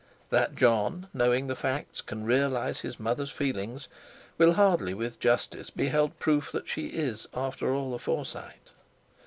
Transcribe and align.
That 0.31 0.55
Jon, 0.55 1.09
knowing 1.13 1.45
the 1.45 1.55
facts, 1.55 2.01
can 2.01 2.23
realise 2.25 2.79
his 2.79 2.99
mother's 2.99 3.29
feelings, 3.29 3.87
will 4.39 4.53
hardly 4.53 4.95
with 4.95 5.19
justice 5.19 5.69
be 5.69 5.89
held 5.89 6.17
proof 6.17 6.51
that 6.53 6.67
she 6.67 6.87
is, 6.87 7.27
after 7.35 7.71
all, 7.71 7.93
a 7.93 7.99
Forsyte. 7.99 8.71